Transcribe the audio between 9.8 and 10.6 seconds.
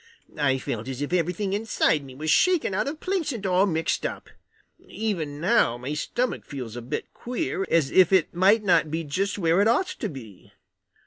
to be.